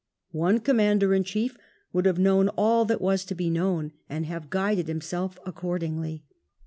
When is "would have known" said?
1.93-2.49